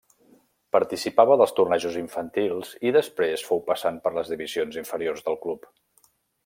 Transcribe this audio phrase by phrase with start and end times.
[0.75, 5.75] Participava dels torneigs infantils i després fou passant per les divisions inferiors del club.